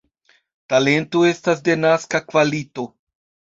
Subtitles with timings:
[0.73, 2.89] Talento estas denaska kvalito.